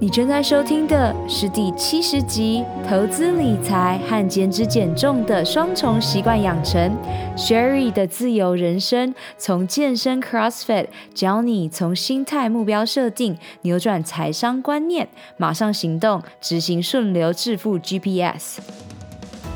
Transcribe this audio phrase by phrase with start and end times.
[0.00, 6.96] 你正在收听的是第七十集《投资理财和减脂减重的双重习惯养成》
[7.36, 18.60] ，Sherry 的自由人生，从健身 CrossFit 教你从心态目标设定扭转财商观念，马上行动，执行顺流致富 GPS。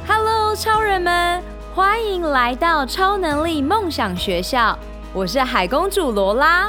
[0.09, 1.41] Hello，超人们，
[1.73, 4.77] 欢迎来到超能力梦想学校，
[5.15, 6.69] 我是海公主罗拉。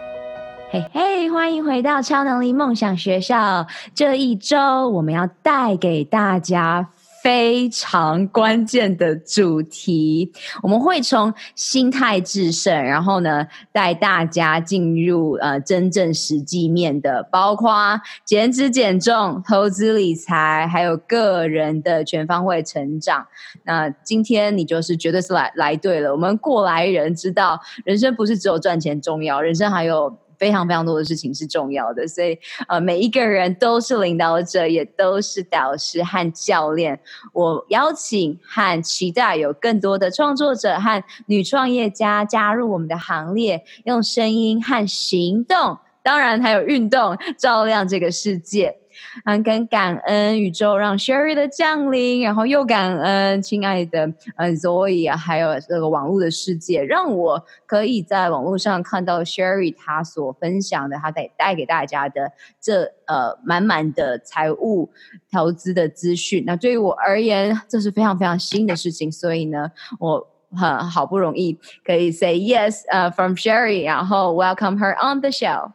[0.73, 3.67] 嘿嘿，欢迎回到超能力梦想学校。
[3.93, 6.87] 这一周我们要带给大家
[7.21, 10.31] 非常关键的主题，
[10.63, 23.27] 我们会从心态制胜，然后呢，带大家进入呃真正实际面的，包括减脂减重、投资理财，还有个人的全方位成长。
[23.65, 26.13] 那今天你就是绝对是来来对了。
[26.13, 30.17] 我们过来人知道，人生不是只有赚钱重要，人生还有。
[30.41, 32.35] 非常非常多的事情是重要的，所以
[32.67, 36.99] 呃，每一个人都是领导者，也都是导师和教练。
[37.31, 48.80] 我邀请和期待有更多的创作者和女创业家加入我们的行列，用声音和行动，当然还有运动，照亮这个世界。
[49.25, 64.89] 很感感恩宇宙让 Sherry 的降临，然后又感恩亲爱的呃 Zoe 啊，还有这个网络的世界，让我可以在网络上看到 Sherry 他所分享的，他带带给大家的这呃满满的财务
[65.31, 66.43] 投资的资讯。
[66.45, 75.71] 那对于我而言，这是非常非常新的事情，所以呢，我很好不容易可以 say yes 呃、from Sherry，然后 welcome her on the show。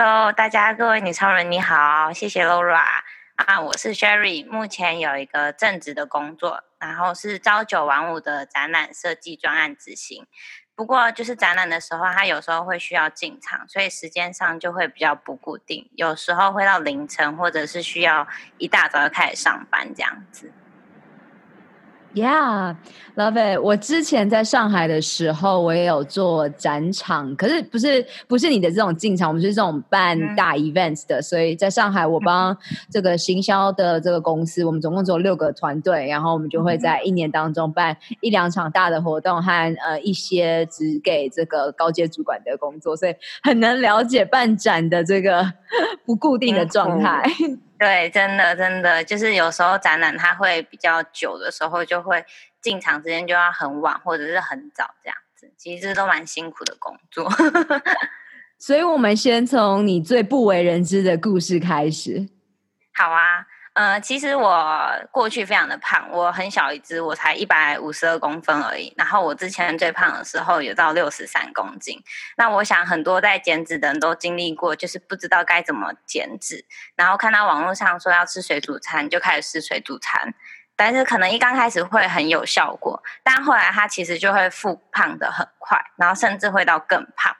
[0.00, 2.84] Hello，大家各位女超人你好，谢谢 Laura
[3.34, 10.24] 啊，我是 Sherry，目前有一个正职的工作，然后是朝九晚五的展览设计专案执行。
[10.76, 18.28] 不过就是展览的时候，它有时候会需要进场，所以时间上就会比较不固定，有时候会到凌晨，或者是需要
[18.58, 20.52] 一大早就开始上班这样子。
[22.14, 22.74] Yeah,
[23.16, 23.60] love it。
[23.62, 31.18] 我之前在上海的时候，我也有做展场，可是不是不是你的这种进场，我们是这种办大 events 的。
[31.18, 32.56] 嗯、所以在上海，我帮
[32.90, 45.52] 这个行销的这个公司，我们总共只有六个团队，然后我们就会在一年当中办一两场大的活动和呃一些只给这个高阶主管的工作，所以很能了解办展的这个
[46.06, 47.22] 不固定的状态。
[47.46, 52.24] 嗯对，真的真的，就是有时候展览它会比较久的时候，就会
[52.60, 57.30] 进场时间就要很晚或者是很早这样子，其实都蛮辛苦的工作。
[58.58, 62.28] 所以，我们先从你最不为人知的故事开始。
[62.92, 63.46] 好啊。
[63.78, 64.76] 呃，其实我
[65.12, 68.92] 过去非常的胖，我很小一只，我才一百五十二公分而已。
[68.96, 72.02] 然后我之前最胖的时候有到六十三公斤。
[72.36, 76.64] 那我想很多在减脂的人都经历过，就是不知道该怎么减脂，
[76.96, 80.34] 然后看到网络上说要吃水煮餐，就开始吃水煮餐。
[80.74, 87.32] 但是可能一刚开始会很有效果，但后来它其实就会复胖得很快，然后甚至会到更胖。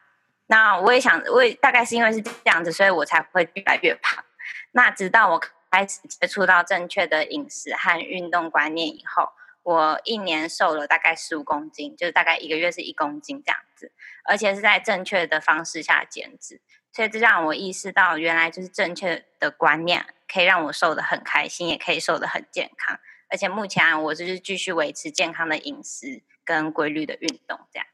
[0.47, 4.22] 那我也想，我也大概是因为是这样子，所以我才会越来越胖。
[4.70, 5.43] 那直到我。
[5.70, 9.30] 开始接触到正确的饮食和运动观念以后，
[9.62, 13.92] 我一年瘦了大概十五公斤，就是大概一个月是一公斤这样子，
[14.24, 16.60] 而且是在正确的方式下减脂，
[16.92, 27.86] 所以这让我意识到，原来就是正确的观念可以让我瘦得很开心，也可以瘦得很健康，而且目前我就是继续维持健康的饮食跟规律的运动这样。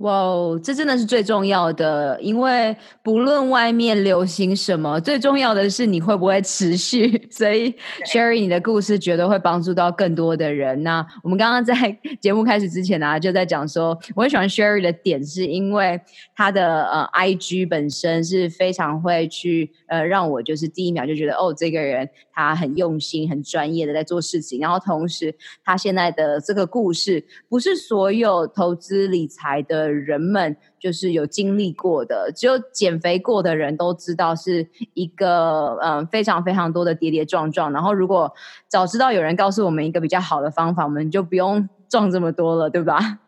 [0.00, 7.20] 哇哦，这真的是最重要的，因为不论外面流行什么，最重要的是你会不会持续。
[7.30, 7.74] 所以
[8.06, 10.82] ，Sherry，你的故事绝对会帮助到更多的人。
[10.82, 11.74] 那我们刚刚在
[12.18, 16.00] 节目开始之前呢、啊，就在讲说，我很喜欢 Sherry 的点，是因为
[16.34, 24.60] 他的呃 IG 本身是非常会去呃让我就是第一秒就觉得哦，这个人他很用心、很专业的在做事情。
[24.60, 29.89] 然后同时，他现在的这个故事，不是所有投资理财的。
[29.90, 37.72] 人们就是有经历过的，只有减肥过的人都知道是一个嗯非常非常多的跌跌撞撞。
[37.72, 38.32] 然后如果
[38.68, 43.18] 早知道有人告诉我们一个比较好的方法，我们就不用撞这么多了，对吧？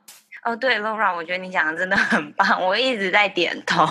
[0.44, 3.86] 哦，对，Laura，我觉得你讲的真的很棒，我一直在点头，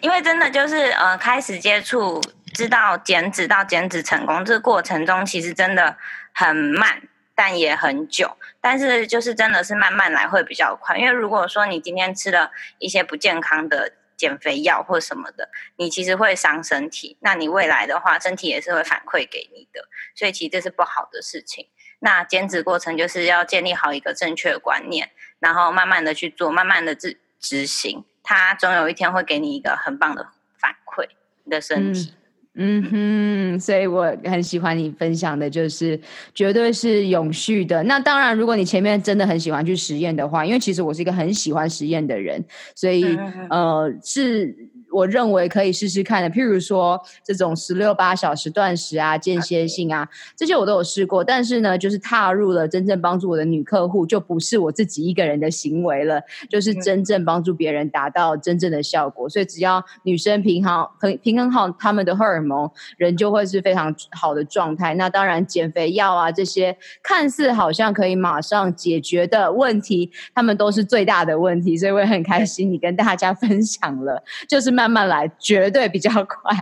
[0.00, 2.20] 因为真的就是呃开始接触，
[2.54, 5.96] 知道减脂到减脂成功这个过程中，其实真的
[6.32, 7.02] 很慢。
[7.38, 8.36] 但也很久。
[8.60, 12.50] 但是就是真的是慢慢来会比较快，因为如果说你今天吃了
[12.80, 17.16] 一些不健康的减肥药或什么的，你其实会伤身体。
[17.20, 21.68] 那你未来的话，身体也是会反馈给你的，所以其实这是不好的事情。
[22.00, 30.26] 那减脂过程就是要建立好一个正确的观念，然后慢慢的去做，慢慢的执执行，它总有一天会给你一个很棒的
[30.58, 31.06] 反馈，
[31.44, 32.12] 你的身体。
[32.12, 32.14] 嗯
[32.58, 35.98] 嗯哼，所以我很喜欢你分享的，就是
[36.34, 37.82] 绝对是永续的。
[37.84, 42.44] 那当然，如果你前面真的很喜欢去实验的话，因为其实我是一个很喜欢实验的人，
[42.74, 43.16] 所以
[43.48, 44.54] 呃是。
[44.90, 51.22] 我认为可以试试看的，譬如说这种十六八小时断食啊、间歇性啊，这些我都有试过。
[51.22, 59.28] 但是呢，就是踏入了真正帮助我的女客户，就不是我自己一个人的行为了，就是真正帮助别人达到真正的效果。
[59.28, 64.94] 所以只要女生平衡平平衡好他们的荷尔蒙，人就会是非常好的状态。
[64.94, 71.76] 那当然，减肥药啊这些看似好像可以马上解决的问题，他们都是最大的问题。
[71.76, 74.77] 所以我也很开心你跟大家分享了，就是。
[74.78, 76.56] 慢慢来，绝对比较快。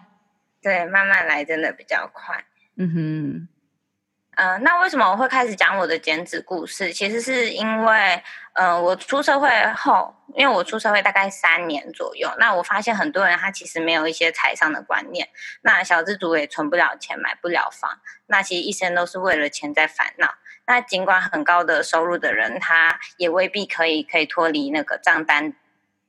[0.63, 2.47] 对，慢慢来真的比较快。
[2.79, 3.49] 嗯哼，
[4.37, 6.95] 呃，那为什么我会开始讲我的减脂故事？
[6.95, 8.23] 其实是因为，
[8.55, 15.29] 呃，我出社会后，因为我出社会大概三年左右，那我发现很多人他其实没有一些财商的观念，
[15.61, 20.37] 那小资族也存不了钱，买不了房，那其实一生都是为了钱在烦恼。
[20.67, 25.53] 那尽管很高的收入的人，他也未必可以可以脱离那个账单。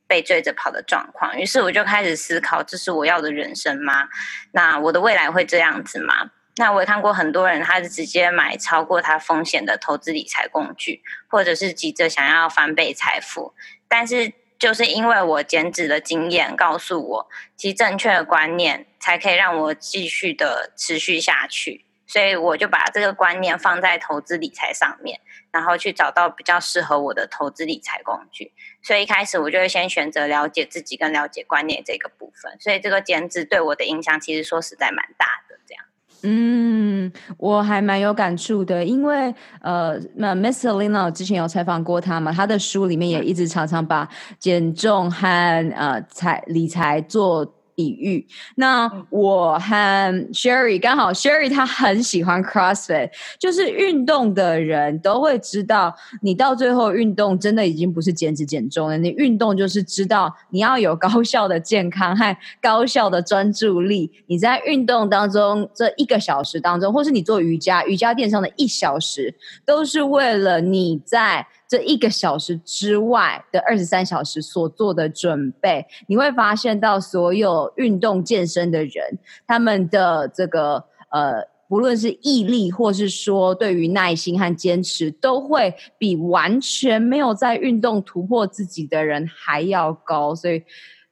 [0.08, 4.08] 被追着跑的状况，于是我就开始思考：这是我要的人生吗？
[4.52, 6.30] 那我的未来会这样子吗？
[6.56, 13.54] 那我也看过很多人，他是直接买超过他风险的投资理财工具，或者是急着想要翻倍财富。
[13.86, 21.84] 但是，就是因为我减脂的经验告诉我，其实正确的观念才可以让我继续的持续下去。
[22.08, 25.20] 所以我就把这个观念放在投资理财上面，
[25.52, 28.50] 然后去找到比较适合我的投资理财工具。
[28.88, 32.50] 所以一开始我就会先选择了解自己跟了解观念这个部分。
[32.58, 35.58] 所以这个减脂对我的影响，其实说实在蛮大的。
[35.66, 35.84] 这样，
[36.22, 44.08] 嗯，我还蛮有感触的，因为呃，那 Miss Selina 之前有采访过他嘛，他的书里面也一直常常把
[44.38, 47.57] 减重和呃财理财做。
[47.78, 48.26] 比喻，
[48.56, 53.08] 那我和 Sherry 刚好，Sherry 她很喜欢 CrossFit，
[53.38, 64.10] 就是运动的人都会知道，你到最后运动真的已经不是减脂减重了，你运动就是知道你要有高效的健康和高效的专注力。
[64.26, 69.32] 你在运动当中这一个小时当中，或是你做瑜伽，瑜伽垫上的一小时，
[69.64, 71.46] 都是为了你在。
[71.68, 90.34] 这一个小时之外的二十三小时所做的准备，你会发现到所有运动健身的人，他们的这个呃，不论是毅力，或是说对于耐心和坚持，都会比完全没有在运动突破自己的人还要高。
[90.34, 90.62] 所以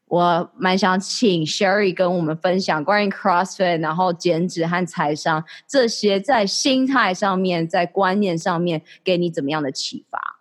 [0.07, 10.36] 我蛮想请 Sherry 跟我们分享关于 CrossFit，然后减脂和财商这些，在心态上面，在观念上面，给你怎么样的启发？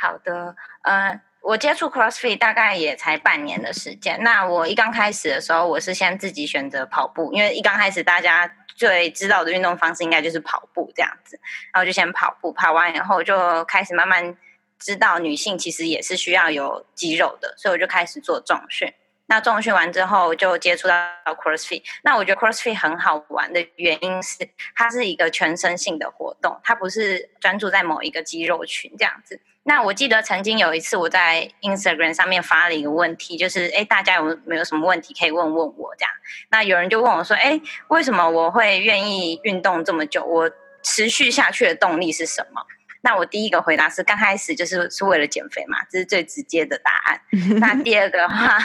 [0.00, 4.22] 好的，呃，我接触 CrossFit 大概也才半年的时间。
[4.22, 11.40] 那我一刚开始的时候，我是先自己选择跑步，因为一刚开始大家最知道的运动方式应该就是跑步这样子，
[11.72, 14.36] 然后就先跑步，跑完以后就开始慢慢
[14.78, 18.92] 知道女性其实也是需要有肌肉的，所以我就开始做重训。
[19.30, 20.94] 那重训完之后，就接触到
[21.26, 21.82] CrossFit。
[22.02, 29.38] 那我觉得 CrossFit 很好玩的原因是，它是一个全身性的活动，它不是专注在某一个肌肉群这样子。
[29.68, 36.10] 那我记得曾经有一次我在 Instagram 上面发了一个问题，就是哎，大家有没有什么问题可以问问我这样？
[36.48, 40.24] 那有人就问我说，哎，为什么我会愿意运动这么久？
[40.24, 40.50] 我
[40.82, 42.62] 持续下去的动力是什么？
[43.02, 47.20] 那我第一个回答是，刚开始就是是为了减肥嘛，这是最直接的答案。
[47.60, 48.58] 那第二个的话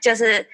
[0.00, 0.44] 就是，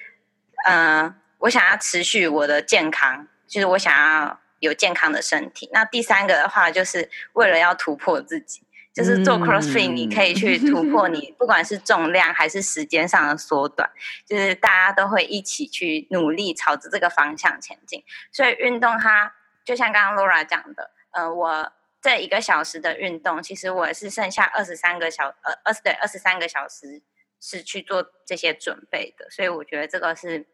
[0.67, 5.67] 嗯、我想要持续我的健康，就是我想要有健康的身体。
[5.73, 8.61] 那第三个的话，就是为了要突破自己，
[8.95, 13.91] 就是做 CrossFit，你可以去突破你 不管是重量还是时间上的缩短，
[14.25, 18.03] 就是大家都会一起去努力朝着这个方向前进。
[18.31, 19.33] 所以运动它
[19.65, 21.73] 就像刚刚 Laura 讲的，呃，我。
[22.01, 27.01] 这一个小时的运动，其实我是剩下二十三个小呃二十对二十三个小时
[27.41, 30.45] 是去做这些准备的，所以我觉得这个是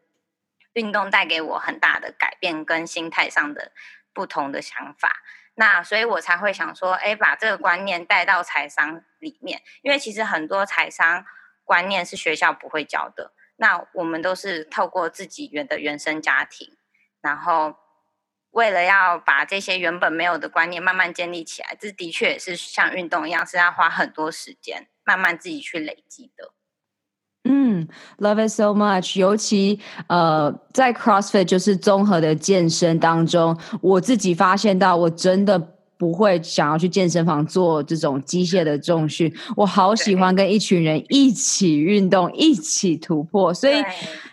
[0.72, 3.70] 运动带给我很大的改变跟心态上的
[4.14, 5.22] 不同的想法。
[5.54, 11.24] 那所以我才会想说，哎，把这个观念带到财商里面，因为其实很多财商
[11.64, 13.32] 观念是学校不会教的。
[13.56, 16.76] 那我们都是透过自己原的原生家庭，
[17.20, 17.76] 然后。
[18.52, 26.52] 为了要把这些原本没有的观念慢慢建立起来，这的确也是像运动一样，是要花很多时间慢慢自己去累积的。
[27.44, 29.18] 嗯，Love it so much。
[29.18, 35.58] 尤其呃，在 CrossFit 就是综合的健身当中，我自己发现到，我真的
[36.02, 39.32] 不会想要去健身房做这种机械的重训。
[39.54, 43.74] 我好喜欢跟一群人一起运动，一起突破，所以。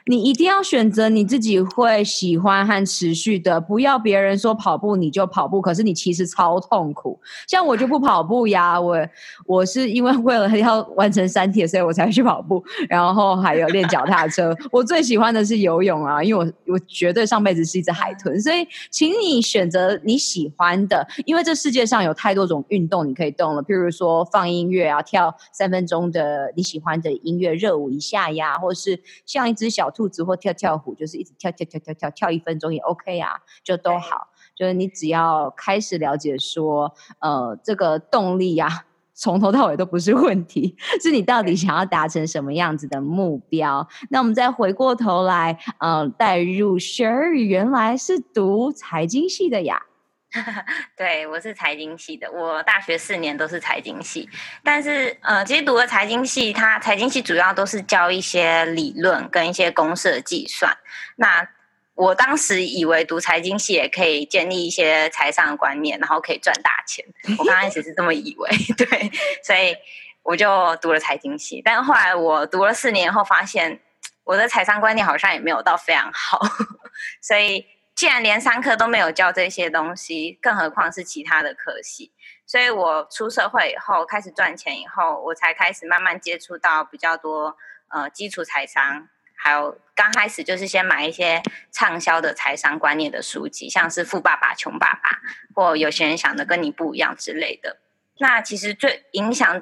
[0.05, 7.19] 你一定要选择你自己会喜欢和持续的，不要别人说跑步你就跑步，可是你其实超痛苦。
[7.47, 8.97] 像我就不跑步呀，我
[9.45, 14.51] 我是因为为了要完成三铁，所以我才去跑步，然后还有练脚踏车。
[14.71, 18.41] 我最喜欢的是游泳啊，因为我我绝对上辈子是一只海豚。
[18.41, 29.89] 所以，请你选择你喜欢的，因为这世界上有太多种运动你可以动了，譬如说放音乐啊，跳三分钟的你喜欢的音乐热舞一下呀，或是像一只小。
[29.89, 33.31] 兔子或跳跳虎，就是一直跳跳跳跳跳跳一分钟也 OK 啊，
[33.63, 34.29] 就都好。
[34.55, 43.85] 就是你只要开始了解说，呃，这个动力啊，从头到尾都不是问题，是你到底想要达成什么样子的目标。
[44.11, 49.81] 那我们再回过头来，呃，带入 Sherry 原来是读财经系的呀。
[50.95, 54.29] 对，我是财经系的，我大学四年都是财经系，
[54.63, 60.77] 但是呃，其实读了财经系，它财经系主要都是教一些理论跟一些公式的计算。
[61.15, 61.49] 那
[61.95, 67.03] 我当时以为读财经系也可以建立一些财商的观念，然后可以赚大钱。
[67.39, 69.11] 我刚开始是这么以为， 对，
[69.43, 69.75] 所以
[70.21, 71.59] 我就读了财经系。
[71.65, 73.79] 但后来我读了四年后，发现
[74.23, 76.39] 我的财商观念好像也没有到非常好，
[77.19, 77.65] 所以。
[77.99, 82.13] 既然连商科都没有教这些东西，更何况是其他的科系。
[82.45, 87.57] 所以我出社会以后开始赚钱以后，我才开始慢慢接触到比较多
[87.89, 95.09] 呃基础财商，还有刚开始就是先买一些畅销的财商观念的书籍，像是《富爸爸穷爸爸》
[95.53, 97.79] 或有些人想的跟你不一样之类的。
[98.19, 99.61] 那其实最影响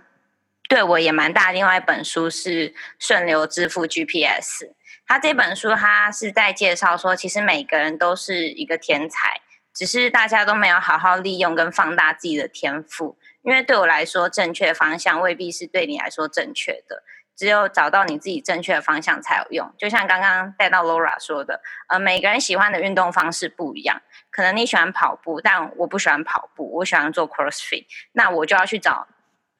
[0.69, 4.65] 对我也蛮大，另外一本书是《顺流致富 GPS》。
[5.07, 9.39] 他这本书，他是在介绍说，其实每个人都是一个天才，
[9.73, 13.17] 只是大家都没有好好利用跟放大自己的天赋。
[13.41, 17.03] 因为对我来说，正确的方向未必是对你来说正确的，
[17.37, 19.73] 只有找到你自己正确的方向才有用。
[19.77, 29.07] 就像刚刚带到 Laura 说的，呃，每个人喜欢的运动方式不一样，可能你喜欢跑步，但我不喜欢跑步，我喜欢做 CrossFit，那我就要去找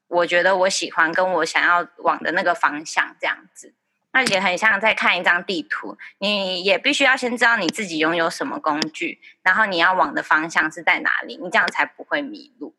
[0.09, 3.73] 我觉得我喜欢跟我想要往的那个方向，这样子。
[4.17, 12.73] 那也很像在看一张地图，你也必须要先知道你自己拥有什么工具，然后你要往的方向是在哪里，你这样才不会迷路。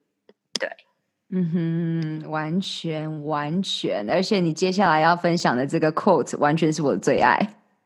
[0.59, 0.69] 对，
[1.31, 7.39] 嗯哼，完全完全，而且你接下来要分享的这个 quote 完全是我的最爱。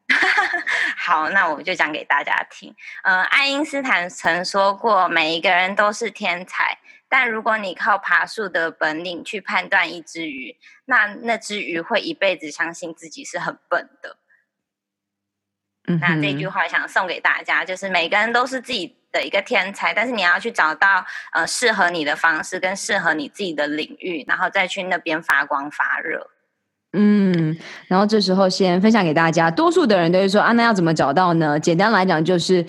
[0.96, 2.74] 好，那我就讲给大家听。
[3.02, 6.78] 嗯、呃，爱因斯坦曾说过，每一个人都是天才。
[7.14, 14.16] 但如果你靠爬树的本领去判断一只鱼，那那只鱼会一辈子相信自己是很笨的。
[15.88, 26.30] 嗯、那这句话想送给大家，就是每个人都是自己的一个天才，但是你要去找到呃适合你的方式跟适合你自己的领域，然后再去那边发光发热。
[26.94, 27.54] 嗯，
[27.88, 31.60] 然后这时候先分享给大家，多数的人都会说啊，那要怎么找到呢？
[31.60, 32.64] 简单来讲就是。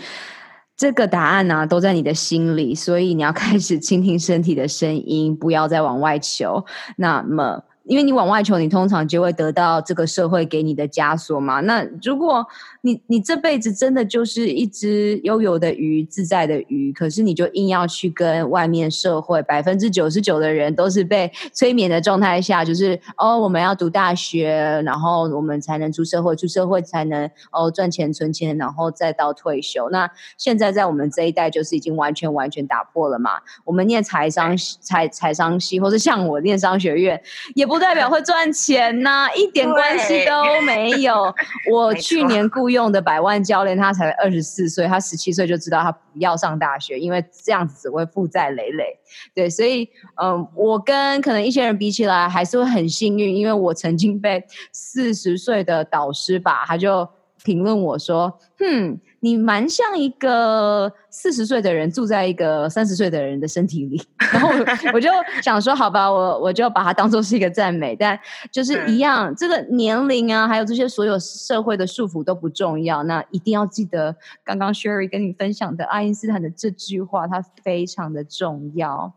[0.75, 6.65] 这个答案呢、都在你的心里，所以你要开始 倾听身体的声音，不要再往外求。
[6.97, 7.63] 那么。
[7.85, 11.59] 因为你往外求，你通常就会得到这个社会给你的枷锁嘛。
[11.59, 12.47] 那如果
[12.85, 29.89] 你你这辈子真的就是一只悠游的鱼，自在的鱼，可是你就硬要去跟外面社会百分之九十九的人都是被催眠的状态下，就是哦，我们要读大学，然后我们才能出社会，出社会才能哦赚钱存钱，然后再到退休。
[29.91, 33.31] 那现在在我们这一代，就是已经完全完全打破了嘛。
[33.63, 37.21] 我们念财商财财商系，或者像我念商学院，
[37.53, 37.83] 也不。
[37.83, 41.35] 代表会赚钱呐、啊，一点关系都没有。
[41.69, 48.99] 我去年雇用的百万教练，他才二十四岁，他十七岁就知道他不要上大学，因为这样子只会负债累累。
[49.33, 49.89] 对，所以
[50.21, 57.07] 嗯，我跟可能一些人比起来，还是会很幸运，因为我曾经被四十岁的导师吧，他就
[57.43, 58.99] 评论我说，哼。
[59.23, 64.49] 你蛮像一个四十岁的人住在一个三十岁的人的身体里，然后
[64.93, 65.09] 我 就
[65.41, 68.19] 想说，好吧，我我就把它当做是一个赞美，但
[68.51, 74.13] 就是一样，嗯、这个年龄啊，还有这些所有社会的束缚都不重要，那一定要记得
[74.43, 79.13] 刚刚 Sherry 跟你分享的爱因斯坦的这句话，它非常的重要。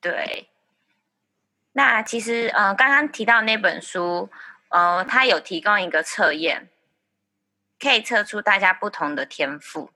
[0.00, 0.48] 对，
[1.72, 4.30] 那其实呃，刚刚提到那本书，
[4.70, 6.70] 呃，它有提供一个测验。
[7.80, 9.90] 可以测出大家不同的天赋。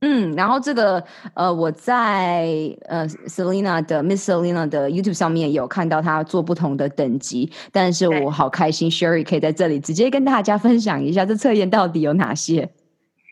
[0.00, 2.46] 嗯，然后这个呃，我在
[2.86, 12.70] 呃 Selina 的 Miss Selina 的 YouTube 上面有看到她做不同的等级，但是我好开心，Sherry 可以在这里直接跟大家分享一下这测验到底有哪些。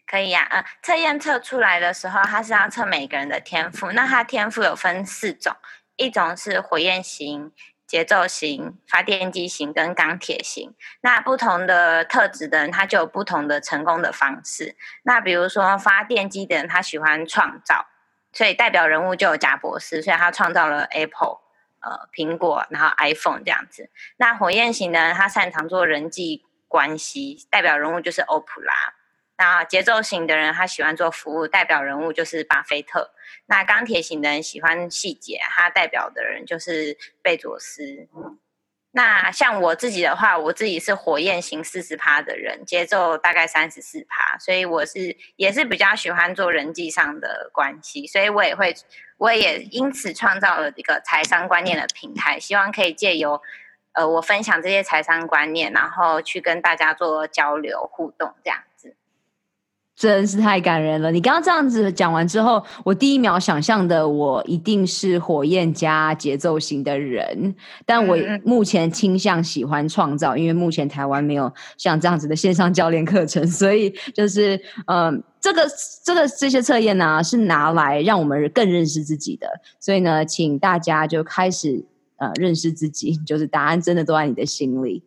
[0.07, 5.54] 可以呀、啊，呃，测验测出来的时候，它是要测每个人的天赋，那它天赋有分四种，
[5.97, 7.52] 一种是火焰型。
[7.92, 14.75] 节奏型、发电机型跟钢铁型，那不同的特质的人，他就有不同的成功的方式。
[15.02, 17.84] 那比如说发电机的人，他喜欢创造，
[18.32, 21.40] 所以代表人物就有贾博士，所以他创造了 Apple，
[21.80, 23.90] 呃，苹果，然后 iPhone 这样子。
[24.16, 28.72] 那火焰型的人，他擅长做人际关系，代表人物就是欧普拉。
[29.42, 33.11] 那节奏型的人，他喜欢做服务，代表人物就是巴菲特。
[33.46, 38.08] 那钢铁型的人喜欢细节，他代表的人就是贝佐斯。
[38.92, 48.72] 那像我自己的话，我自己是火焰型四十趴的人，节奏大概三十四趴，所以我是也是比较喜欢做人际上的关系，所以我也会，
[49.16, 53.42] 我也因此创造了一个财商观念的平台，希望可以借由
[53.94, 58.62] 呃我分享这些财商观念，然后去跟大家做交流互动这样。
[59.94, 61.12] 真是太感人了！
[61.12, 74.56] 你刚刚这样子讲完之后，我第一秒想象的我一定是火焰加节奏型的人，但我目前倾向喜欢创造，因为目前台湾没有像这样子的线上教练课程，所以就是
[74.87, 75.68] 嗯、呃，这个
[76.04, 79.46] 这个这些测验呢是拿来让我们更认识自己的，
[79.78, 81.84] 所以呢，请大家就开始
[82.16, 85.02] 呃认识自己，就是答案真的都在你的心里。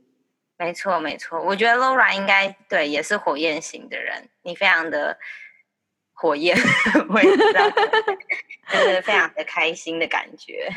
[0.58, 4.30] 没错，没错，我觉得 Laura 应该对，也是火焰型的人。
[4.44, 5.18] 你非常的
[6.14, 6.58] 火焰，
[7.10, 7.70] 我也知道，
[8.72, 10.70] 就是非常的开心的感觉。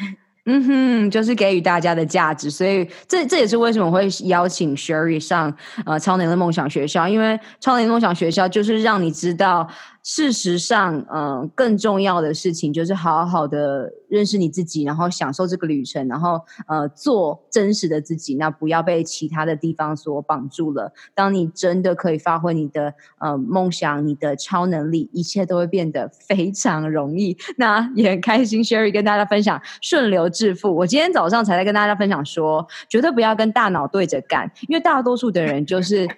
[0.50, 5.54] 嗯哼，就是给予大家的价值，所以这这也是为什么会邀请 Sherry 上
[5.84, 9.68] 呃超能的梦想学校，因为超能力梦想学校就是让你知道。
[10.08, 18.34] 事实上，嗯、更重要的事情就是好好的认识你自己，然后享受这个旅程，然后呃，做真实的自己。
[18.36, 20.90] 那不要被其他的地方所绑住了。
[21.14, 27.36] 当你真的可以发挥你的呃梦想，你的超能力，一切都会变得非常容易。
[27.58, 30.74] 那也很开心，Sherry 跟大家分享顺流致富。
[30.74, 36.08] 我今天早上才在跟大家分享说，绝对不要跟大脑对着干，因为大多数的人就是。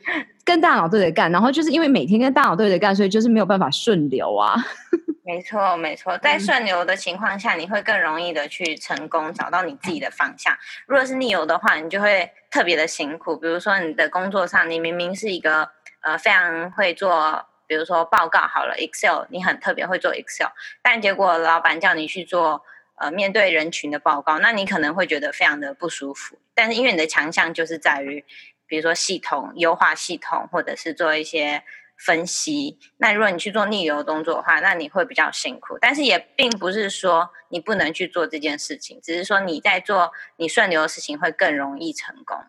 [0.51, 4.57] 跟大脑对着干，然后就是因为每天跟大脑对着干，所以就是没有办法顺流啊。
[5.23, 10.53] 没错，没错，在顺流的情况下，你会更容易的去成功，找到你自己的方向。
[10.89, 13.37] 如果是逆流的话，你就会特别的辛苦。
[13.37, 20.49] 比如说你的工作上，你明明是一个呃非常会做，比如说报告好了，Excel，你很特别会做 Excel，
[20.83, 22.63] 但结果老板叫你去做
[22.97, 26.39] 呃面对人群的报告，那你可能会觉得非常的不舒服。
[26.57, 28.25] 但是因为你的强项就是在于。
[28.71, 31.65] 比如说系统优化系统，或者是做一些
[31.97, 32.79] 分析。
[32.99, 35.77] 那如果你去做逆流动作的话，那你会比较辛苦。
[35.81, 42.45] 但是也并不是说你不能去做这件事情，只是说你在做你顺流的事情会更容易成功。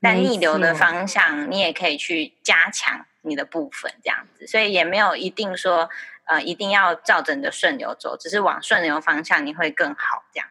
[0.00, 4.46] 但逆流的方向，你也可以去加强你的部分，这样子。
[4.46, 5.88] 所以也没有一定说，
[6.26, 10.48] 呃，一定要照着你的顺流走，只是往顺流方向你会更好，这样。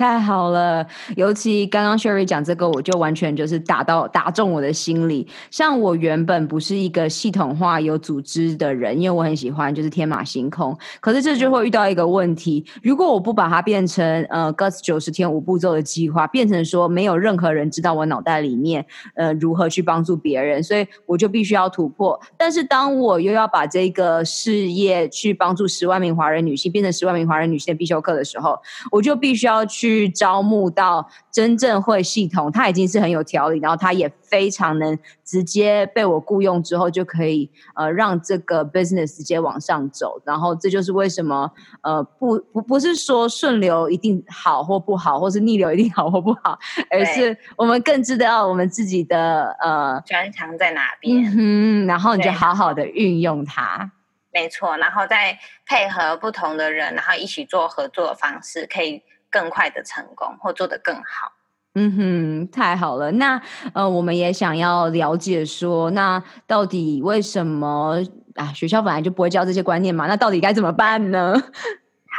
[0.00, 5.28] 太好了，尤其刚刚 Sherry 讲这个，我就完全就是打到打中我的心里。
[5.50, 10.74] 像我原本不是一个系统化有组织的人，因为我很喜欢就是天马行空。
[11.00, 18.86] 可是这就会遇到一个问题，如果我不把它变成呃 Guts 九十天五步骤的计划，变成说没有任何人知道我脑袋里面
[19.16, 22.18] 呃如何去帮助别人，所以我就必须要突破。
[22.38, 28.58] 但是当我又要把这个事业去帮助十万名华人女性变成十万名华人女性的必修课的时候，
[28.90, 29.89] 我就必须要去。
[29.90, 41.50] 去招募到真正会系统，他已经是很有条理，然后他也非常能直接被我雇佣之后就可以呃让这个 business 直接往上走，然后这就是为什么
[41.82, 46.58] 呃不不不是说顺流一定好或不好，或是逆流一定好或不好，
[46.90, 53.90] 而是我们更知道我们自己的呃专长在哪边，嗯，然后你就好好的运用它，
[54.32, 59.02] 没错，然后再配合不同的人，然后一起做合作的方式，可以。
[59.30, 61.32] 更快的成功或做得更好，
[61.74, 63.12] 嗯哼，太好了。
[63.12, 63.40] 那
[63.72, 68.02] 呃，我们也想要了解说，那到底为什么
[68.34, 68.52] 啊？
[68.52, 70.06] 学校本来就不会教这些观念嘛？
[70.06, 71.34] 那到底该怎么办呢？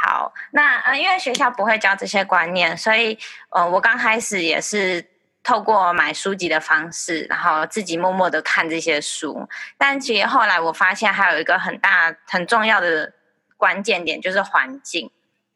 [0.04, 3.18] 好，那呃，因为学校不会教这些观念，所以
[3.50, 5.04] 呃，我刚开始也是
[5.44, 9.46] 透过买书籍的方式，然后自己默默的看这些书。
[9.76, 13.12] 但其实后来我发现，还有一个很大很重要的
[13.56, 15.10] 关键点，就是环境。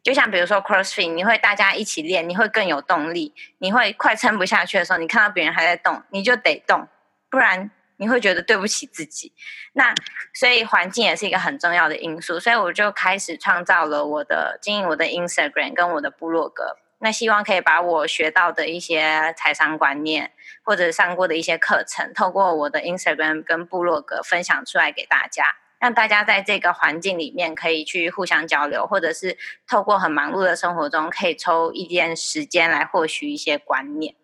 [0.06, 3.34] 就像比如说 CrossFit，你会大家一起练，你会更有动力。
[3.58, 6.86] 你会快撑不下去的时候，你看到别人还在动，你就得动，
[7.28, 9.32] 不然你会觉得对不起自己。
[9.72, 9.92] 那
[10.32, 16.76] 所以环境也是一个很重要的因素，所以我就开始创造了我的经营我的 Instagram 跟我的部落格。
[17.00, 20.30] 那希望可以把我学到的一些财商观念，
[20.62, 29.36] 或者上过的一些课程，透过我的 Instagram 跟部落格分享出来给大家，让大家在这个环境里面可以去互相交流，或者是
[29.66, 34.14] 透过很忙碌的生活中，可以抽一点时间来获取一些观念。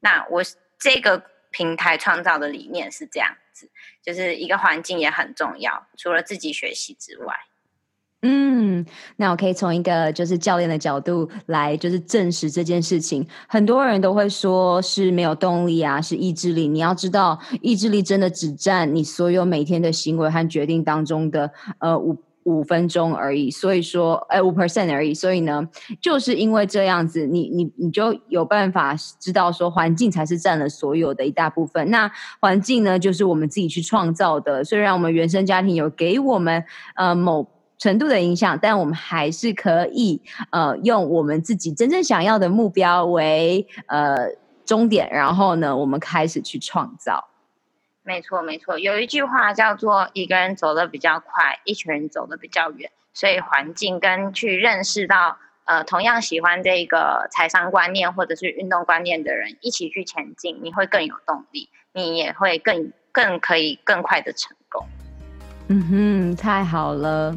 [0.00, 0.42] 那我
[0.78, 3.70] 这个平台创造的理念是这样子，
[4.02, 7.34] 就是一个环境也很重要，除了自己学习之外。
[8.22, 8.84] 嗯，
[9.16, 13.24] 那我可以从一个就是教练的角度来就是证实这件事情。
[13.46, 16.66] 很多人都会说是没有动力啊，是意志力。
[16.66, 23.50] 你要知道，意志力真的只占你所有每天的行为和决定当中的呃五五分钟而已。
[23.50, 25.12] 所以说，哎，五 percent 而已。
[25.12, 25.68] 所以呢，
[26.00, 31.90] 就是因为这样子，你你你就有办法知道说，环境才是占了所有的一大部分。
[31.90, 34.64] 那环境呢，就是我们自己去创造的。
[34.64, 36.64] 虽然我们原生家庭有给我们
[36.96, 37.46] 呃某。
[37.78, 44.28] 程度的影响，但我们还是可以呃用我们自己真正想要的目标为呃
[44.64, 47.28] 终点，然后呢，我们开始去创造。
[48.02, 52.90] 没错，没错，有一句话叫做“一个人走得比较快，一群人走得比较远”。
[53.12, 64.86] 所以环境跟去认识到呃同样喜欢这个财商观念或者是运动观念的人一起去前进，你会更有动力，你也会更更可以更快的成功。
[65.68, 67.36] 嗯哼，太好了。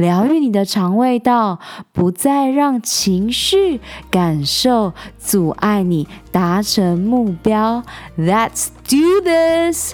[0.00, 1.58] 疗愈你的肠胃道，
[1.92, 7.82] 不再让情绪感受阻碍你达成目标。
[8.16, 9.92] Let's do this。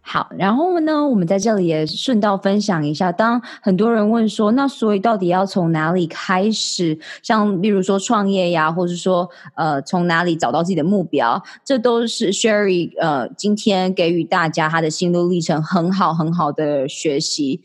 [0.00, 3.10] 好，然后呢，我们在这里也顺道分享一下。
[3.10, 6.96] 当很多人问说，那所以到底要从哪里开始？
[7.20, 11.42] 像例如说创业呀，或者说呃，从哪里找到自己的目标？
[11.64, 17.60] 这都是 Sherry 呃今天给予大家他的心路历程，很好很好的学习。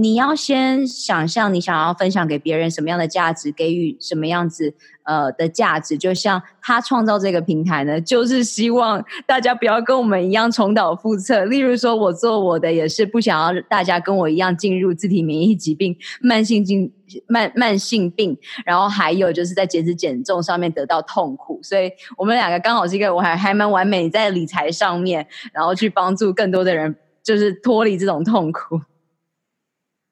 [0.00, 5.98] 你要先想象你想要分享给别人什么样的价值，给予什么样子呃的价值。
[5.98, 11.44] 就像他创造这个平台呢， 就是希望大家不要跟我们一样重蹈覆辙。
[11.44, 16.90] 例如说，我做我的也是不想要大家跟我一样进入自体免疫疾病、慢性病、
[17.26, 18.34] 慢慢性病，
[18.64, 21.60] 然后还有就是在减脂减重上面得到痛苦。
[21.62, 28.80] 所以我们两个刚好是一个我还还蛮完美在理财上面，然后去帮助更多的人，就是脱离这种痛苦。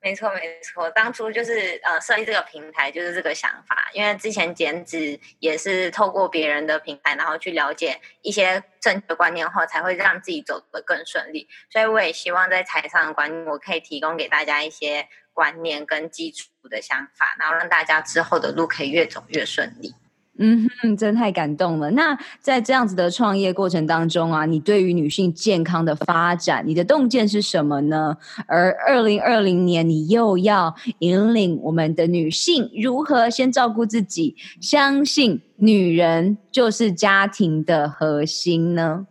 [0.00, 11.48] 没错，没错，当初就是呃设立这个平台就是这个想法，因为之前减脂也是透过别人的平台，然后去了解一些正确的观念后，才会让自己走得更顺利。
[11.68, 19.92] 所以我也希望在台上的观念，我可以提供给大家一些观念跟基础的想法，然后让大家之后的路可以越走越顺利。
[20.40, 21.90] 嗯哼，真太感动了。
[21.90, 28.16] 那在这样子的创业过程当中啊，你对于女性健康的发展，你的洞见是什么呢？
[28.46, 39.06] 而二零二零年，你又要引领我们的女性如何先照顾自己，相信女人就是家庭的核心呢？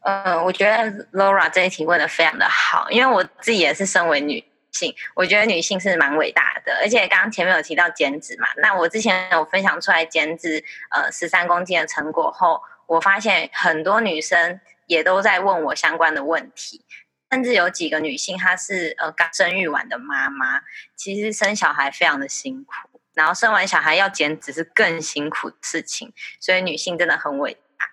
[0.00, 4.42] 呃，我觉得 Laura 这一题问的非常的好，因为我自己也是身为女。
[4.76, 16.84] 性，我觉得女性是蛮伟大的，而且刚刚前面有提到减脂嘛，那我之前有分享出来减脂呃十三公斤的成果后，我发现很多女生也都在问我相关的问题，
[17.30, 20.60] 甚至有几个女性她是呃刚生育完的妈妈，
[20.94, 27.86] 其实生小孩非常的辛苦，然后生完小孩要减脂是更辛苦的事情，所以女性真的很伟大。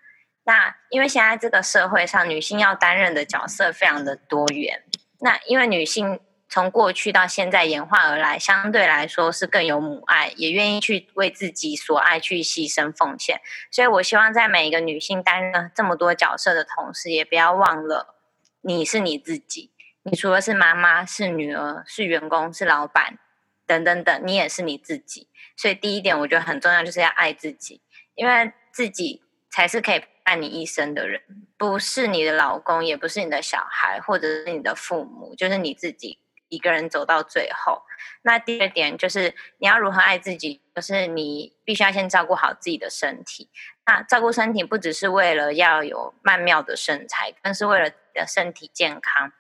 [0.45, 4.83] 那因为现在这个社会上女性要担任的角色非常的多元，
[5.21, 6.19] 那因为女性。
[6.53, 13.41] 从过去到现在演化而来，相对来说是更有母爱，也愿意去为自己所爱去牺牲奉献。
[13.71, 18.19] 所以我希望在每一个女性担任这么多角色的同时，也不要忘了
[18.61, 19.71] 你是你自己。
[20.03, 23.17] 你除了是妈妈、是女儿、是员工、是老板
[23.65, 25.29] 等等等，你也是你自己。
[25.57, 27.81] 所以第一点，我觉得很重要，就是要爱自己，
[28.13, 31.19] 因为自己才是可以爱你一生的人，
[31.57, 36.19] 不是你的老公，也不是你的小孩，或者是你的父母，就是你自己。
[36.53, 37.81] 一个人走到最后，
[38.21, 43.49] 那第二点就是你要如何爱自己，就是你必须要先照顾好自己的身体。
[43.87, 49.31] 那照顾身体不只是为了要有曼妙的身材，更是为了你的身体健康。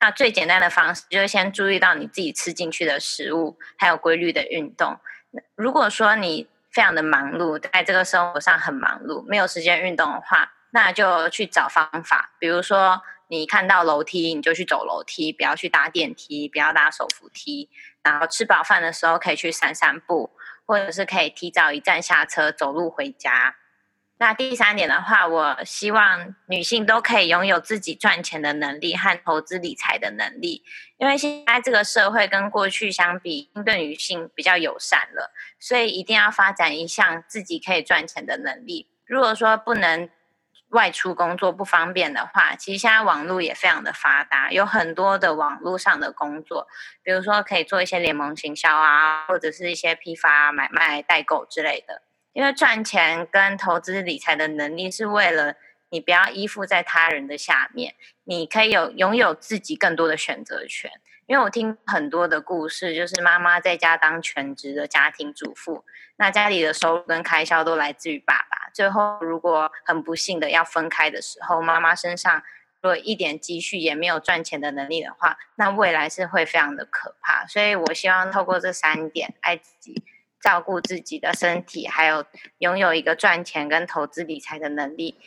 [0.00, 4.98] 那最简单的方式就是先注意到你自己吃进去的食物，还有规律的运动。
[5.54, 13.00] 如果说你非常的忙碌，在这个生活上很忙碌，没有时间运动的话，那就去找方法，比如说。
[13.28, 17.68] 你看到楼梯，你就去走楼梯，不要去搭电梯，不要搭手扶梯。
[18.02, 20.30] 然后吃饱饭的时候可以去散散步，
[20.66, 23.56] 或者是可以提早一站下车走路回家。
[24.18, 30.62] 那第三点的话，我希望女性都可以拥有自己赚钱的能力和投资理财的能力，
[30.98, 38.88] 因为现在这个社会跟过去相比，对女性比较友善了，所以一定要发展一项自己可以赚钱的能力。
[39.04, 40.08] 如果说不能，
[40.74, 46.66] 外出工作不方便的话，其实现在网络也非常的发达，有很多的网络上的工作，
[47.02, 52.02] 比如说可以做一些联盟行销啊，或者是一些批发、买卖、代购之类的。
[52.32, 55.54] 因为赚钱跟投资理财的能力是为了
[55.90, 60.90] 你不要依附在他人的下面，你可以有拥有自己更多的选择权。
[61.26, 65.84] 因为我听很多的故事，就是妈妈在家当全职的家庭主妇，
[66.16, 68.68] 那家里的收入跟开销都来自于爸爸。
[68.74, 72.42] 最后，如果很不幸的要分开的时候，妈妈身上
[72.82, 77.46] 如果一点积蓄也没有赚钱的能力的话，那未来是会非常的可怕。
[77.46, 80.04] 所以我希望透过这三点，爱自己、
[80.40, 82.26] 照顾自己的身体，还有
[82.58, 85.18] 拥有一个赚钱跟投资理财的能力，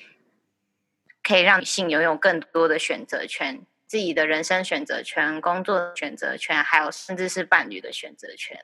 [1.23, 3.65] 可以让女性拥有更多的选择权。
[3.87, 8.57] 自己的人生选择权、工作选择权，还有甚至是伴侣的选择权。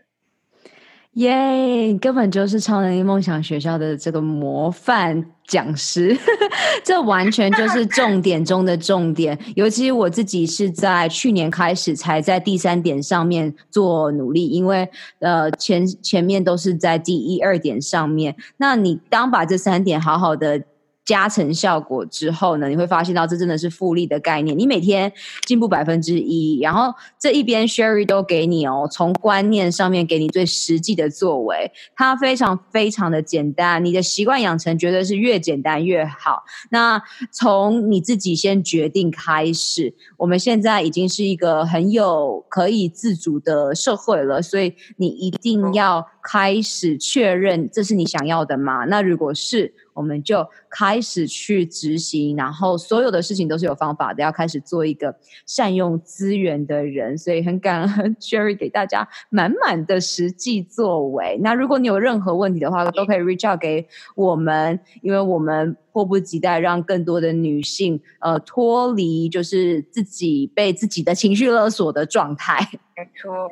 [1.14, 6.18] 耶根本就是超能力梦想学校的这个模范讲师，
[6.84, 9.38] 这完全就是重点中的重点。
[9.56, 18.36] 尤其我自己是在去年开始才在第三点上面做努力，因为呃前前面都是在第一二点上面。
[18.58, 20.64] 那你当把这三点好好的。
[21.06, 24.58] 加成效果之后呢，你会发现到这真的是复利的概念。
[24.58, 25.12] 你每天
[25.46, 33.84] 进步百分之一，然后这一边 Sherry 都给你哦，从观念上面给你最实际的作为，它非常非常的简单。
[33.84, 36.44] 你的习惯养成绝对是越简单越好。
[36.72, 48.86] 那从你自己先决定开始，我们现在已经是一个很有可以自主的社会了，所以你一定要开始确认这是你想要的吗？
[48.86, 57.18] 那如果是，我们就开始去执行，然后所有的事情都是有方法的，要开始做一个善用资源的人。
[57.18, 61.38] 所以很感恩 Sherry 给大家满满的实际作为。
[61.42, 72.58] 那如果你有任何问题的话，都可以 reach out 给我们，因为我们迫不及待让更多的女性呃脱离就是自己被自己的情绪勒索的状态。
[72.96, 73.52] 没错，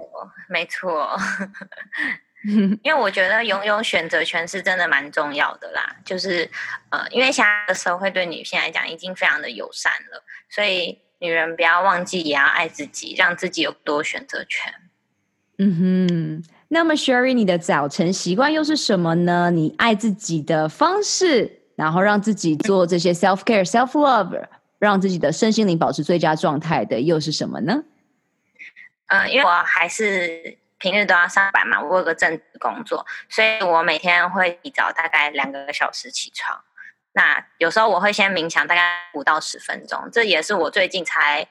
[0.49, 1.09] 没错。
[2.81, 6.49] 因为我觉得拥有选择权是真的蛮重要的啦，就是
[6.89, 14.73] 呃，因为现在的社会对女性来讲已经非常的友善了，所以女人不要忘记也要爱自己，让自己有多选择权。
[15.59, 19.51] 嗯哼，那么 Sherry，你的早晨习惯又是什么呢？
[19.51, 24.47] 你爱自己的方式，然后让自己做这些 self care、self love，
[24.79, 27.83] 让自己的身心灵保持最佳状态的又是什么呢？
[29.05, 36.63] 嗯、呃，因为我还是平日都要上班嘛，我有个正职工作，所以我每天会提早大概两个小时起床。
[37.13, 41.45] 那有时候我会先冥想大概五到十分钟，这也是我最近才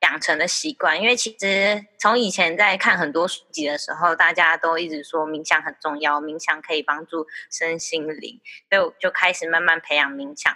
[0.00, 1.00] 养成的习惯。
[1.00, 10.54] 因为其实从以前在看很多书籍的时候，大家都一直说冥想很重要，冥想可以帮助身心灵，所以我就开始慢慢培养冥想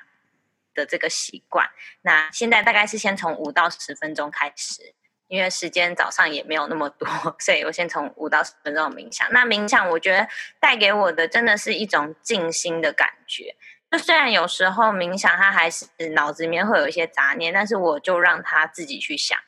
[0.75, 1.71] 的这个习惯。
[2.03, 4.95] 那现在大概是先从五到十分钟开始，
[5.31, 9.27] 因为时间早上也没有那么多，所以我先从五到十分钟冥想。
[9.31, 10.27] 那冥想我觉得
[10.59, 13.55] 带给我的真的是一种静心的感觉。
[13.93, 19.38] 就虽然有时候冥想，它还是脑子里面会有一些杂念，但是我就让它自己去想，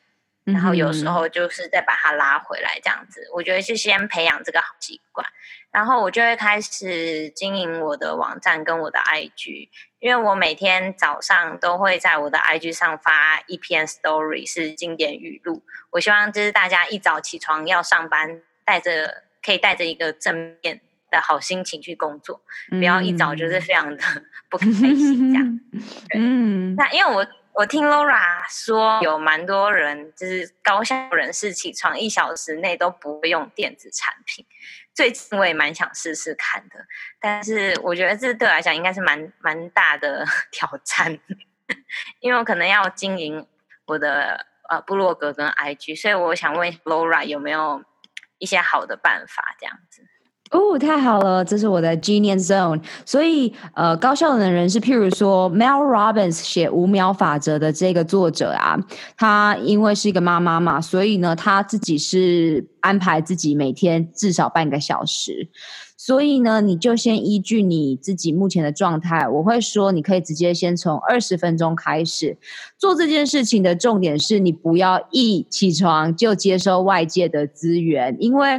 [0.45, 3.29] 然后有时候就是再把它拉回来，这样子。
[3.35, 5.27] 我觉得是先培养这个好习惯，
[5.73, 15.63] 然后我就会开始经营我的网站跟我的 IG，因为我每天早上都会在我的 IG 上发一篇 story，是经典语录。
[15.91, 24.05] 我希望就是大家一早起床要上班，带着可以带着一个正面的好心情去工作，不要一早就是非常的
[24.51, 25.61] 不开心这样。
[26.15, 34.45] 嗯，那因为我我听 Laura 说，有蛮多人就是高效人士起床一小时内都不会用电子产品。
[34.95, 36.87] 最近我也蛮想试试看的，
[37.21, 41.19] 但是我觉得这对我来讲应该是蛮蛮大的 挑战，
[42.21, 43.47] 因为我可能要经营
[43.87, 47.83] 我的呃部落格跟 IG，所以我想问 Laura 有没有
[48.39, 50.07] 一些好的办法这样子。
[50.53, 52.83] 哦，太好了，这是我的 Genius Zone。
[53.07, 58.79] 所以，呃，高效的人是譬如说 Mel Robbins 写五秒法则的这个作者啊，
[59.17, 65.49] 他因为是一个妈妈嘛，所以呢，他自己是安排自己每天至少半个小时。
[65.97, 72.37] 所以呢，你就先依据你自己目前的状态，我会说你可以直接先从二十分钟开始
[72.77, 78.59] 做这件事情的重点是你不要一起床就接收外界的资源，因为。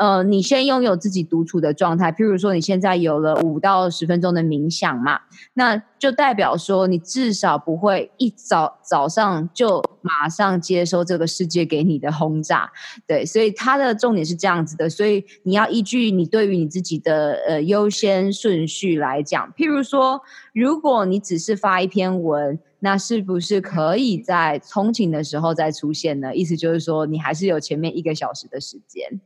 [0.00, 5.20] 呃，你先拥有自己独处的状态，譬如说你现在有了五到十分钟的冥想嘛，
[5.52, 12.72] 那就代表说你至少不会一早早上就马上接收这个世界给你的轰炸，
[13.06, 20.22] 对，所以它的重点是这样子的，所以你要依据你对于你自己的呃优先顺序来讲，譬如说，
[20.54, 26.34] 如果你只是发一篇文，那是不是可以在通勤的时候再出现呢？
[26.34, 29.20] 意思就是说，你还是有前面一个小时的时间。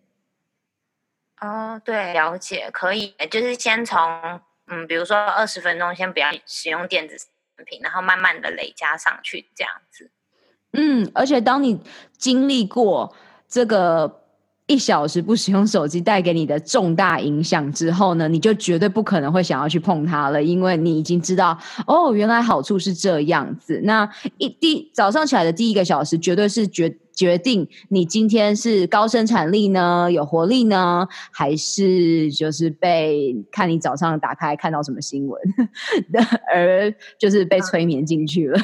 [1.44, 4.00] 哦，对，了解，可以，就是先从
[4.66, 10.10] 嗯，比如说二十分钟，先不要使用电子产品，然后慢慢的累加上去，这样子。
[10.72, 11.78] 嗯，而且当你
[12.16, 13.14] 经历过
[13.46, 14.22] 这个
[14.66, 23.82] 一小时不使用手机带给你的重大影响之后呢，你就绝对不可能会想要去碰它了，因为你已经知道哦，原来好处是这样子。
[23.84, 26.96] 那一第早上起来的第一个小时，绝对是绝。
[27.14, 35.40] 决定你今天是高生产力呢，有活力呢，还是就是被看你早上打开看到什么新闻，
[36.52, 38.60] 而就是被催眠进去了。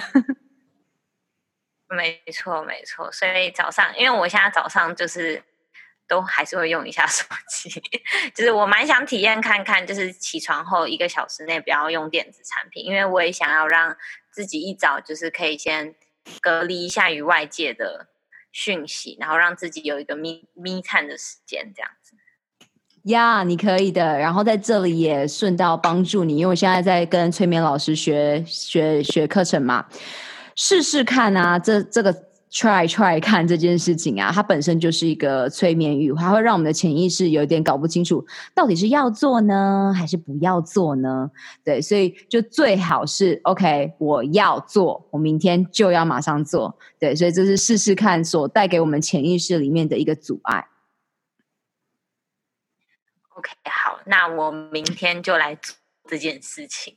[1.88, 3.10] 没错，没错。
[3.10, 5.42] 所以早上，因为我现在早上就是
[6.06, 7.68] 都还是会用一下手机，
[8.34, 13.96] 就是我蛮想体验看看，就是起床后一个小时内不要用电子产品，因为我也想要让
[14.32, 15.94] 自己一早就是可以先
[16.40, 18.09] 隔离一下与外界的。
[18.52, 22.16] 讯息，然后让自己有一个眯眯看的时间，这样子。
[23.04, 24.18] 呀你可以的。
[24.18, 29.86] 然后在这里也顺道帮助你，因为我现在在跟催眠老师学学学课程嘛，
[30.54, 32.29] 试试看啊，这这个。
[32.50, 41.30] Try try 看这件事情啊，它本身就是一个催眠语，它会让我们的潜意识有点搞不清楚，到底是要做呢，还是不要做呢？
[41.64, 46.76] 对，所以就最好是 OK，我要做，我明天就要马上做。
[46.98, 50.66] 对，所以这是试试看所带给我们潜意识里面的一个阻碍。
[53.36, 55.76] OK，好，那我明天就来做
[56.08, 56.96] 这件事情。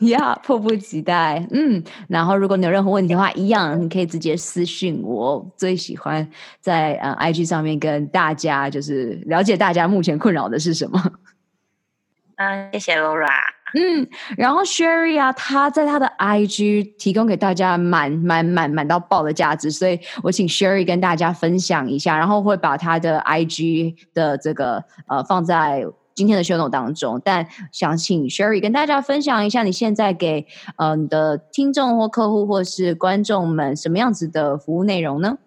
[0.00, 5.44] 呀，yeah, 迫不及待，嗯，然后如果你有任何问题的话，一样你可以直接私信我。
[5.56, 6.28] 最喜欢
[6.60, 11.02] 在呃 IG 上面跟大家就是了解大家目前困扰的是什么。
[12.36, 13.26] 嗯，谢谢 Laura。
[13.74, 25.84] 嗯，然后 Sherry 啊，他在他的 IG 提供给大家满满满满到爆的价值，所以我请 Sherry 跟大家分享一下，然后会把他的 IG 的这个呃放在。
[26.18, 27.22] 今天的 show note 当中。
[27.24, 35.38] 但想请 Sherry 跟大家分享一下，你现在给呃你的听众或客户或是观众们什么样子的服务内容呢？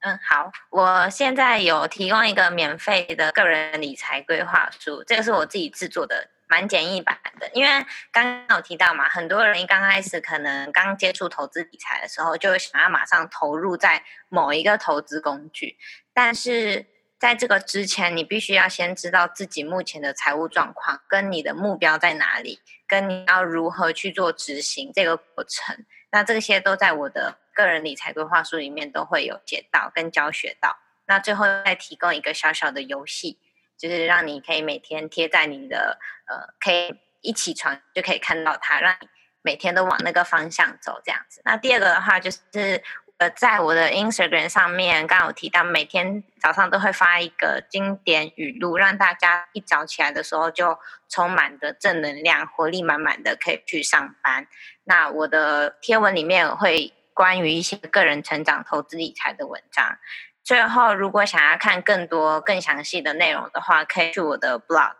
[0.00, 7.48] 嗯，好，我现在有提供一个免费的个人理财规划书，这个是我自己制作的，蛮简易版的。
[7.54, 7.70] 因为
[8.12, 15.78] 刚刚有提到嘛，很多人一刚开始可能刚接触投资理财的时候，就想要马上投入在某一个投资工具，
[16.12, 16.84] 但是
[17.24, 25.86] 在这个之前，你必须要先知道自己目前的财务状况，跟你的目标在哪里，跟你要如何去做执行这个过程。
[26.12, 30.76] 那这些都在我的个人理财规划书里面都会有写到跟教学到。
[31.06, 33.38] 那最后再提供一个小小的游戏，
[33.78, 39.08] 就是让你可以每天贴在你的呃，可以一起床就可以看到它，让你
[39.40, 41.40] 每天都往那个方向走这样子。
[41.46, 42.84] 那第二个的话就是。
[43.30, 54.46] 在我的 Instagram 上面，刚刚有提到，每天早上都会发一个经典语录，让大家一早起来的时候就充满着正能量，活力满满的可以去上班。
[54.84, 59.98] 那我的贴文里面会关于一些个人成长、投资理财的文章。
[60.42, 64.96] 最后，如果想要看更多、更详细的内容的话，可以去我的 blog，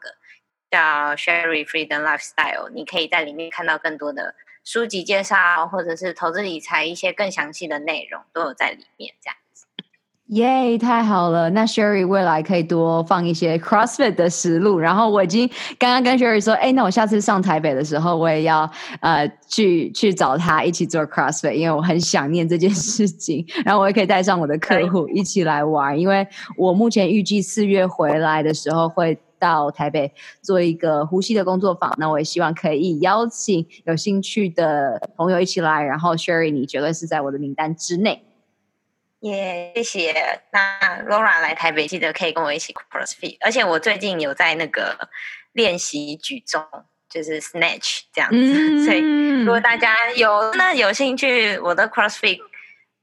[0.70, 4.34] 叫 Sherry Freedom Lifestyle，你可以在里面看到更多的。
[4.64, 9.66] 书籍介绍，或者是投资理财一些更详细的内容都有在里面，这样子。
[10.28, 11.50] 耶太好了！
[11.50, 14.78] 那 Sherry 未来可以多放一些 CrossFit 的实录。
[14.78, 15.46] 然后我已经
[15.78, 18.68] 刚刚跟 Sherry 说，哎，那我下次上台北的时候，我也要
[19.00, 23.44] 呃去去找他一起做 CrossFit，因为我很想念这件事情。
[23.66, 29.18] 然后我也可以带上我的客户一起来玩，因为我目前预计四月回来的时候会。
[29.44, 35.82] 到台北做一个呼吸的工作坊，那我也希望可以邀请有兴趣的朋友一起来。
[35.82, 38.24] 然后 Sherry，你绝对是在我的名单之内。
[39.20, 40.40] 耶，yeah, 谢谢。
[40.50, 43.36] 那 Laura 来台北，记得可以跟我一起 CrossFit。
[43.42, 45.10] 而且我最近有在那个
[45.52, 46.64] 练习举重，
[47.10, 48.36] 就是 Snatch 这样子。
[48.38, 49.00] 嗯、所以
[49.44, 52.40] 如果大家有那有兴趣，我的 CrossFit。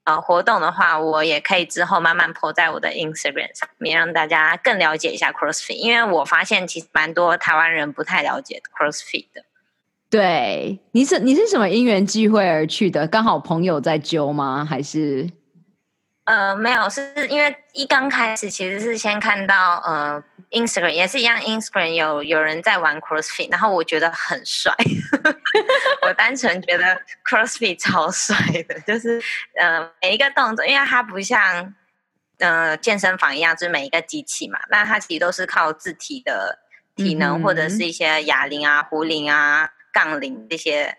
[0.03, 5.75] 呃，活动的话，我也可以之后慢慢铺在我的 Instagram 上面，让大家更了解一下 CrossFit。
[5.75, 9.43] 因为我发现其实蛮多台湾人不太了解 CrossFit 的。
[10.09, 13.07] 对，你是你是什么因缘际会而去的？
[13.07, 14.65] 刚好朋友在揪吗？
[14.67, 15.29] 还是？
[16.31, 24.73] 呃，没有，是因为一刚开始其实是先看到呃 Instagram 也是一样，Instagram 有有人在玩 CrossFit，然后我觉得很帅，
[26.07, 26.97] 我单纯觉得
[27.29, 29.21] CrossFit 超帅的，就是
[29.59, 31.75] 呃每一个动作，因为它不像
[32.37, 36.59] 呃健身房一样，就是每一个机器嘛，那它其实都是靠自体的
[36.95, 40.97] 体能、嗯、或者是一些哑铃啊、壶铃啊、杠铃这些。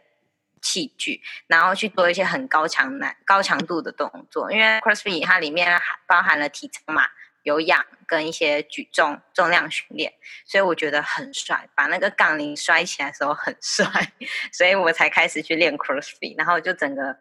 [0.63, 7.03] 器具，然后去做一些很高强难、高强度的动作，因为 CrossFit 它里面包含了体操嘛、
[7.43, 10.13] 有氧跟一些举重、重量训练，
[10.47, 13.87] 所以我觉得很帅，把那个杠铃摔起来的时候很帅，
[14.53, 17.17] 所以我才开始去练 CrossFit，然后就整个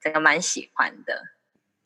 [0.00, 1.22] 整个蛮喜欢的。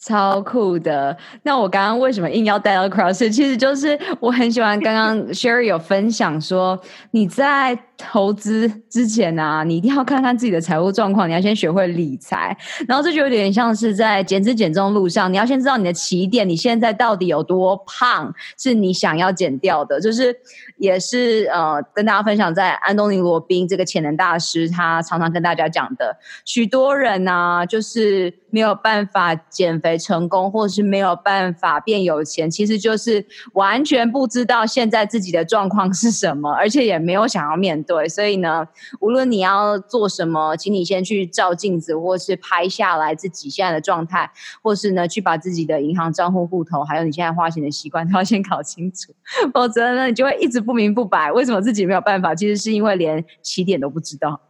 [0.03, 1.15] 超酷的！
[1.43, 3.31] 那我刚刚为什么硬要带到 CrossFit？
[3.31, 12.57] 其实就是我很喜欢刚刚 Sherry 有分享说，你在投资之前啊，你一定要看看自己的财务状况，你要先学会理财。
[12.89, 20.01] 然后这就有点像是在减脂减重路上，你要先知道你的起点，你现在到底有多胖，是你想要减掉的。
[20.01, 20.35] 就是
[20.79, 29.91] 也是呃，跟大家分享，在安东尼罗宾这个潜能大师，他常常跟大家讲的，许多人啊，就是没有办法减肥。
[30.01, 37.90] 成功，或者是没有办法变有钱，其实就是完全不知道现在自己的状况是什么，而且也没有想要面对。
[37.91, 38.69] 对所以呢，
[39.01, 44.31] 无论你要做什么，请你先去照镜子，或是拍下来自己现在的状态，
[44.63, 49.13] 或是呢，去把自己的银行账户户头，还有你现在花钱的习惯，都要先搞清楚。
[49.53, 52.33] 否则呢，你就会一直不明不白，为什么自己没有办法？
[52.33, 54.41] 其实是因为连起点都不知道。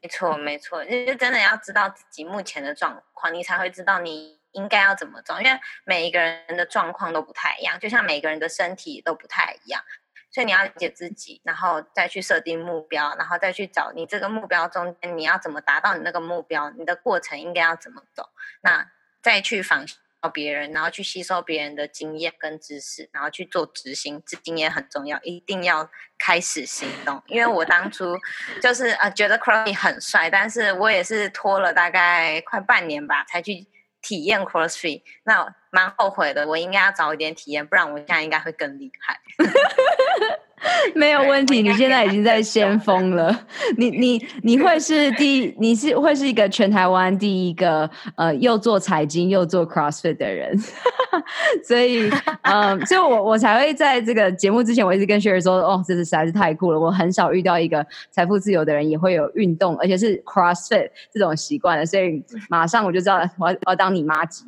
[0.00, 5.38] 没错，没错，就是真的要知道自己目前的状况，你才会知道你应该要怎么做。
[5.42, 9.82] 因为每一个人的状况都不太一样，就像每个人的身体都不太一样，
[10.30, 18.28] 所以你要理解自己，然后再去设定目标，然后再去找你这个目标中间你要怎么达到你那个目标，你的过程应该要怎么走，
[18.62, 18.90] 那
[19.22, 19.84] 再去仿。
[20.20, 27.22] 到别人，然后去吸收别人的经验跟知识，然后去做执行，这经验很重要，一定要开始行动。
[27.28, 28.18] 因为我当初
[28.60, 33.64] 就是呃觉得 CrossFit 很帅，但是我也是拖了大概快半年吧，才去
[34.08, 36.48] 体验 CrossFit，那蛮后悔的。
[36.48, 39.20] 我应该要早一点体验，不然我现在应该会更厉害。
[40.94, 43.46] 没有问题，你现在已经在先锋了。
[43.76, 50.58] 你你你会是第，你是会是一个全台湾第一个呃又做财经又做 CrossFit 的人，
[51.64, 52.10] 所以
[52.42, 56.80] 嗯，所以我我才会在这个节目之前，我一直跟 Sherry 说，哦，这是实在是太酷了。
[56.80, 64.44] 我很少遇到一个财富自由的人也会有运动，而且是 CrossFit 这种习惯的，所以马上我就知道我要我要当你麻吉。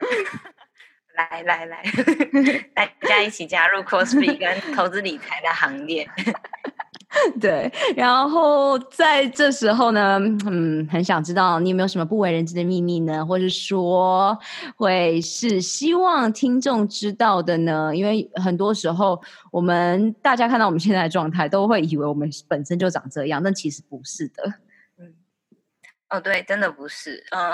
[1.14, 1.82] 来来来，
[2.74, 6.08] 大家一起加入 CrossFit 跟投资理财的行列。
[7.40, 13.24] 对，然后在这时候呢，嗯，很想知道你有没有什么不为人知的秘密呢？
[13.24, 14.36] 或者说，
[14.74, 17.94] 会是希望听众知道的呢？
[17.94, 24.42] 因为很多时候，我们大家看到我们现在的状态，都会以为我们本身就长这样，但其实不是的。
[24.98, 25.14] 嗯，
[26.10, 27.24] 哦，对，真的不是。
[27.30, 27.50] 嗯、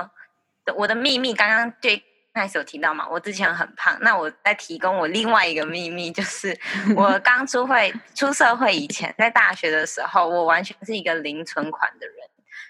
[0.64, 2.02] 呃，我的秘密刚刚对。
[2.40, 6.58] 开始有提到嘛，我之前很胖，那我再提供我另外一个秘密，就是
[6.96, 12.16] 我 刚出会出社会以前，在大学的时候，我完全是一个零存款的人，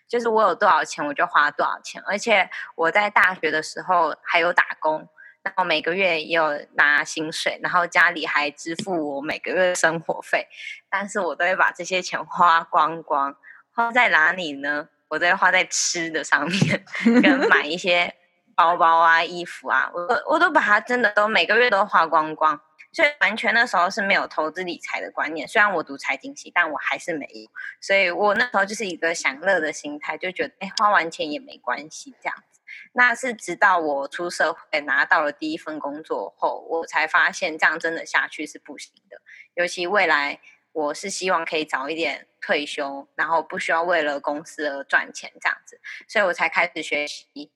[0.08, 5.08] 就是我有多少钱我就花多少钱，而且我在大学的时候还有打工，
[5.44, 10.48] 然后每个月也有拿薪水，然后家里还支付我每个月生活费，
[10.90, 13.36] 但是我都会把这些钱花光光，
[13.72, 14.88] 花在哪里呢？
[15.06, 16.84] 我都会花在吃的上面，
[17.22, 18.12] 跟买一些。
[18.55, 22.61] 包包啊，衣服啊，我我都把它真的都每个月都花光光，
[22.92, 25.46] 所以完全那时候是没有投资理财的观念。
[25.48, 27.51] 虽然我读财经系，但我还是没有。
[27.80, 32.61] 所以我那时候就是一个享乐的心态，就觉得哎，花完钱也没关系这样子。
[32.92, 39.20] 那是直到我出社会拿到了第一份工作后，我才发现这样真的下去是不行的。
[39.55, 40.38] 尤其未来
[40.72, 47.51] 我是希望可以早一点退休，然后不需要为了公司而赚钱这样子，所以我才开始学习。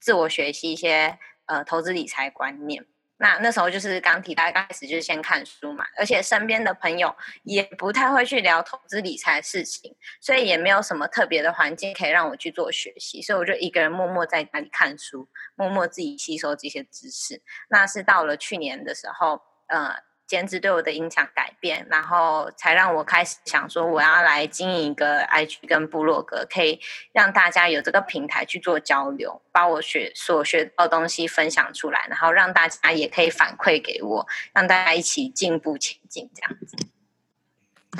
[0.00, 2.84] 自我学习一些呃投资理财观念，
[3.18, 17.42] 那那时候就是刚提到刚开始就是先看书嘛，而且身边的朋友也不太会去聊投资理财的事情，所以也没有什么特别的环境可以让我去做学习，所以我就一个人默默在家里看书，默默自己吸收这些知识。
[17.68, 20.09] 那是到了去年的时候，呃。
[20.30, 26.78] 减脂对我的影响改变，然后才让我开始想说，我要来经营一个 IG 跟部落格，可以
[27.10, 36.76] 让大家有这个平台去做交流，把我学所学到的东西分享出来，然后让大家也可以反馈给我，让大家一起进步前进，这样子。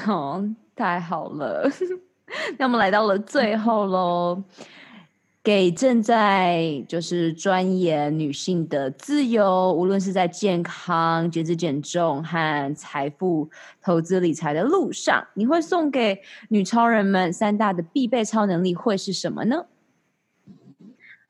[0.08, 1.68] 哦，太好了，
[2.58, 4.44] 那我们来到了最后喽。
[5.42, 19.64] 给正在就是钻研女性的自由，无论是在健康、减脂减重和财富投资理财的路上，你会送给女超人们三大的必备超能力会是什么呢？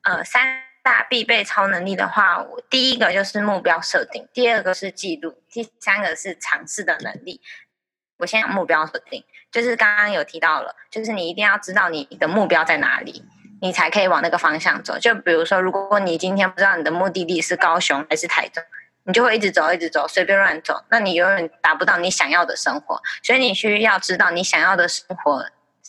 [0.03, 7.41] 呃，三大必备超能力的话，我第一个就是目标设定，第二个是记录，第三个是尝试的能力。
[8.19, 13.23] 我先讲目标设定，就是刚刚有提到了，就是你一定要知道你的目标在哪里。
[13.61, 14.99] 你才可以往那个方向走。
[14.99, 18.63] 就比如说，如果你今天不知道你的目的地是高雄还是台中，
[19.05, 23.01] 你就会一直走，一直走，随便乱走，那你永远达不到你想要的生活。
[23.23, 25.45] 所以你需要知道你想要的生活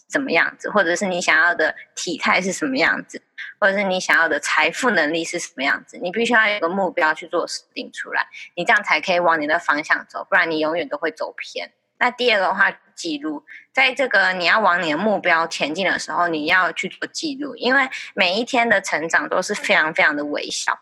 [0.08, 3.22] 怎么样子，或者是你想要的体态是什么样子，
[3.60, 5.98] 或者是你想要的财富能力是什么样子。
[5.98, 11.72] 你必须要有个目标去做设定出来，你这样才可以往你的方向走，不然你永远都会走偏。
[12.02, 20.80] 那第二个的话，记录，在这个你要往你的目标前进的时候，你要去做记录，因为每一天的成长都是非常非常的微小。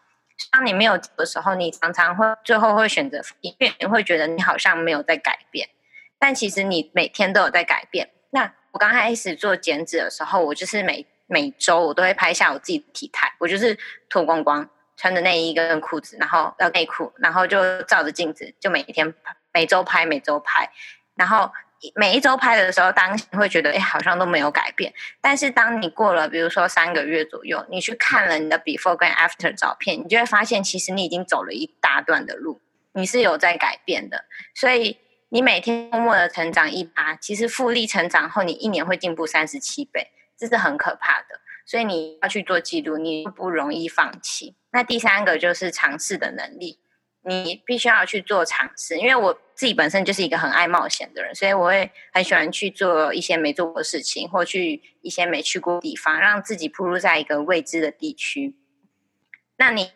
[0.49, 5.67] 当你没有的时候，你常常会最后会选择，因为你会觉得你好像没有在改变，
[6.17, 8.09] 但其实你每天都有在改变。
[8.29, 19.13] 那我刚开始做减脂的时候，我就是每每周我都会拍下我自己的体态，我就是脱光光，穿着内衣跟裤子，然后要内裤，然后就照着镜子，就每一天
[19.51, 20.71] 每周拍，每周拍。
[21.19, 21.51] 然后
[21.95, 24.93] 每一周拍的时候，当时会觉得，哎，好像都没有改变。
[25.19, 32.61] 但是当你过了，比如说三个月左右，你去看了你的 before 跟 after 照片，你就会发现，其实你已经走了一大段的路，
[32.93, 34.23] 你是有在改变的。
[34.55, 34.97] 所以
[35.27, 40.07] 你每天默默的成长一趴，其实复利成长后，你一年会进步三十七倍，
[40.37, 41.41] 这是很可怕的。
[41.65, 44.55] 所以你要去做记录，你不容易放弃。
[44.71, 46.79] 那第三个就是尝试的能力。
[47.21, 58.55] 你必须要去做尝试，因为我自己本身就是一个很爱冒险的人，所以我会很喜欢去做一些没做过的事情，或去一些没去过地方，让自己暴露在一个未知的地区。
[59.57, 59.91] 那你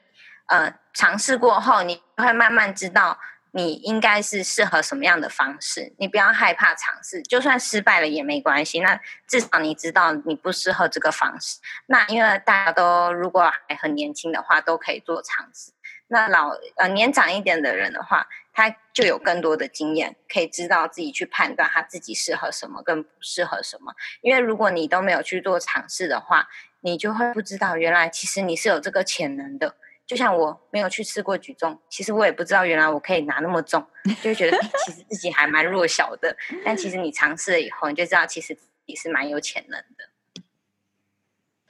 [0.47, 3.17] 呃尝试过后，你会慢慢知道
[3.51, 8.79] 你应该是适合什么样的方式，你不要害怕尝试，就算失败了也没关系。
[8.79, 11.59] 那至少你知道你不适合这个方式。
[11.85, 15.71] 那因为大家都如果还很年轻的话，都可以做尝试。
[16.13, 23.93] 那老呃年长一点的人的话，他就有更多的经验，可以知道自己去判断他自己适合什么，跟不适合什么。
[24.21, 26.47] 因为如果你都没有去做尝试的话，
[26.81, 29.75] 你就会不知道原来其实你是有这个潜能的。
[30.05, 33.83] 就像我没有去试过举重，其实我也不知道原来我可以拿那么重，
[34.21, 36.35] 就会觉得其实自己还蛮弱小的。
[36.63, 38.55] 但其实你尝试了以后，你就知道其实
[38.85, 40.12] 你是蛮有潜能的。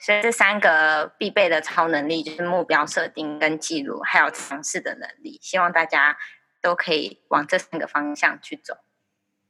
[0.05, 5.39] 所以这三个必备的超能力就是目标设定、跟记录，还有尝试的能力。
[5.41, 6.17] 希望大家
[6.61, 8.75] 都可以往这三个方向去走。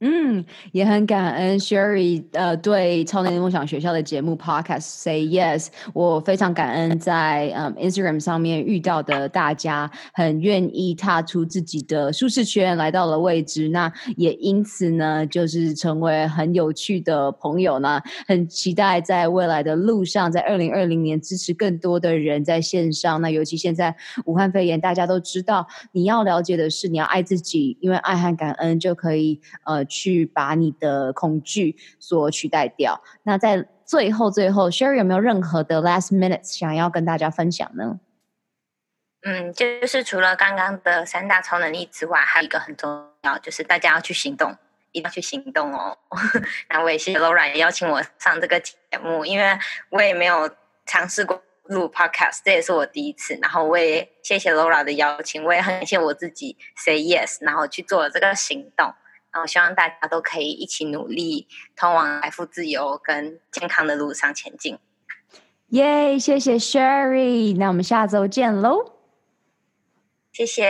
[0.06, 0.44] 嗯，
[0.74, 23.22] 也很感恩 Sherry 呃对超能力梦想学校的节目 Podcast Say Yes，我非常感恩在嗯 Instagram 上面遇到的大家，很愿意踏出自己的舒适圈，来到了未知，那也因此呢，就是成为很有趣的朋友呢，很期待在未来的路上，在二零二零年支持更多的人在线上。
[23.22, 23.96] 那尤其现在
[24.26, 29.86] 武汉肺炎，大家都知道，你要了解的是你要爱自己，因为爱和感恩就可以呃。
[29.94, 33.02] 去把你的恐惧所取代掉。
[33.24, 38.00] 那在最后，最后，Sherry 有没有任何的 last minutes 想要跟大家分享呢？
[39.26, 44.58] 嗯，就是除了刚刚的三大超能力之外，还有一个很重要，就是大家要去行动，
[44.92, 45.98] 一定要去行动哦。
[46.70, 49.58] 那我也谢谢 Laura 邀请我上这个节目，因为
[49.90, 50.50] 我也没有
[50.86, 53.38] 尝试过录 podcast，这也是我第一次。
[53.42, 58.94] 然后我也谢谢 Laura 的邀请，我也很感谢我自己 say yes，然后去做了这个行动。
[59.34, 64.78] 然后希望大家都可以一起努力，通往财富自由跟健康的路上前进。
[65.70, 68.94] 耶，谢谢 Sherry，那我们下周见喽。
[70.32, 70.64] 谢谢。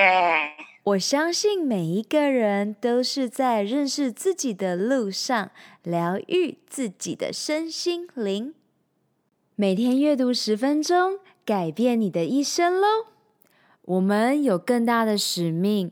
[0.84, 5.52] 我相信每一个人都是在认识自己的路上，
[5.82, 8.54] 疗愈自己的身心灵。
[9.56, 12.88] 每天阅读十分钟，改变你的一生喽。
[13.84, 15.92] 我们有更大的使命。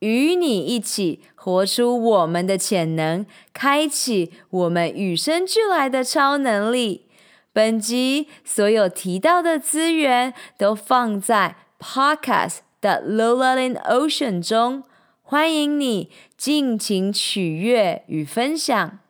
[0.00, 7.06] 与你一起活出我们的潜能，开启我们与生俱来的超能力。
[7.52, 14.84] 本集所有提到的资源都放在 Podcast 的 Lola in Ocean 中，
[15.22, 19.00] 欢迎你尽情取悦与分享。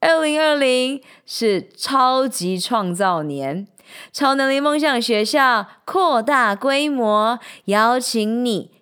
[0.00, 3.66] 二零二零是超级创造年，
[4.12, 8.81] 超能力梦想学校扩大规模，邀请你。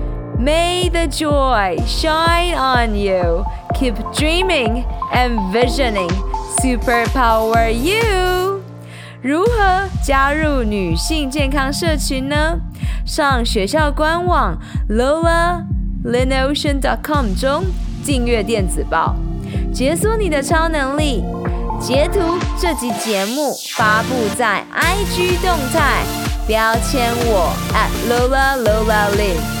[0.41, 3.45] May the joy shine on you.
[3.75, 4.83] Keep dreaming
[5.13, 6.09] and visioning.
[6.59, 8.63] Superpower you.
[9.21, 12.59] 如何加入女性健康社群呢？
[13.05, 14.57] 上学校官网
[14.89, 17.65] lolaLinOcean.com 中
[18.03, 19.15] 订阅电子报，
[19.71, 21.23] 解锁你的超能力。
[21.79, 22.19] 截图
[22.59, 26.03] 这集节目发布在 IG 动态，
[26.47, 29.60] 标签我 at @LolaLolaLin。